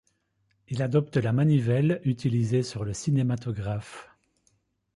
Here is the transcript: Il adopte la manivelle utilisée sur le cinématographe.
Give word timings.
Il 0.67 0.81
adopte 0.81 1.17
la 1.17 1.31
manivelle 1.31 2.01
utilisée 2.05 2.63
sur 2.63 2.83
le 2.85 2.91
cinématographe. 2.91 4.09